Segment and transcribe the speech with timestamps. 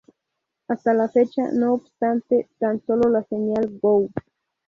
[0.67, 4.09] Hasta la fecha, no obstante, tan solo la señal Wow!